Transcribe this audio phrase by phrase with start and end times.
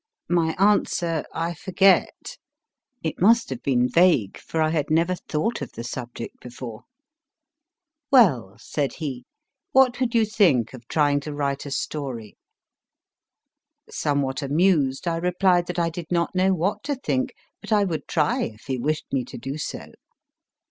[0.31, 2.39] My answer I forget.
[3.03, 6.85] It must have been vague, for I had never thought of the subject before.
[8.09, 12.35] Well/ said he, * what would you think of trying to write a story?
[13.91, 18.07] Somewhat amused, I replied that I did not know what to think, but I would
[18.07, 19.85] try if he wished me to do so.